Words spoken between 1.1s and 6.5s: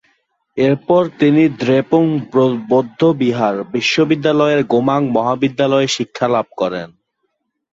তিনি দ্রেপুং বৌদ্ধবিহার বিশ্ববিদ্যালয়ের গোমাং মহাবিদ্যালয়ে শিক্ষালাভ